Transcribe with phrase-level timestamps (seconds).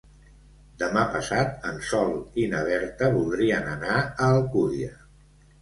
[0.83, 2.09] Demà passat en Sol
[2.45, 4.95] i na Berta voldrien anar a Alcúdia.